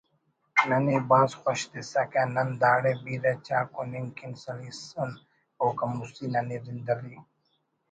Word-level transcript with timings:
ننے 0.67 0.97
بھاز 1.09 1.31
خوش 1.41 1.59
تسکہ 1.71 2.23
نن 2.35 2.49
داڑے 2.61 2.93
بیرہ 3.03 3.33
چا 3.45 3.59
کننگ 3.73 4.09
کن 4.17 4.31
سلیسن 4.43 5.09
اوکان 5.61 5.89
مستی 5.97 6.25
ننے 6.33 6.57
رندعلی 6.65 7.17